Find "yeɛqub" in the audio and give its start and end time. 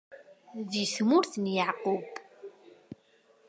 1.55-2.03